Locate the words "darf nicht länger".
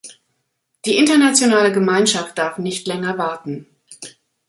2.39-3.19